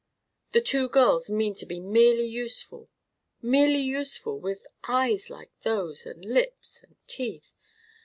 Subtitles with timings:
[0.53, 6.81] The two girls mean to be merely useful—merely useful, with eyes like those, and lips
[6.81, 7.53] and teeth.